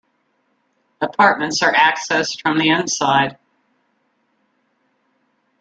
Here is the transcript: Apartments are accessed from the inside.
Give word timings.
Apartments 0.99 1.61
are 1.61 1.71
accessed 1.75 2.41
from 2.41 2.57
the 2.57 2.69
inside. 2.71 3.37